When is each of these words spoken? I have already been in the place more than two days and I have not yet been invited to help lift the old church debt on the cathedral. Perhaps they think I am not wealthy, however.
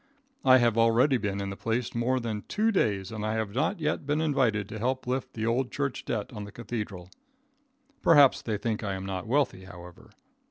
I 0.43 0.57
have 0.57 0.79
already 0.79 1.17
been 1.17 1.39
in 1.39 1.51
the 1.51 1.55
place 1.55 1.93
more 1.93 2.19
than 2.19 2.41
two 2.47 2.71
days 2.71 3.11
and 3.11 3.23
I 3.23 3.35
have 3.35 3.53
not 3.53 3.79
yet 3.79 4.03
been 4.03 4.19
invited 4.19 4.67
to 4.69 4.79
help 4.79 5.05
lift 5.05 5.33
the 5.35 5.45
old 5.45 5.71
church 5.71 6.05
debt 6.05 6.33
on 6.33 6.43
the 6.43 6.51
cathedral. 6.51 7.11
Perhaps 8.01 8.41
they 8.41 8.57
think 8.57 8.83
I 8.83 8.95
am 8.95 9.05
not 9.05 9.27
wealthy, 9.27 9.65
however. 9.65 10.09